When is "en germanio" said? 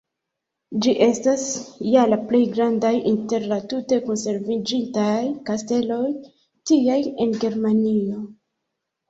7.27-8.27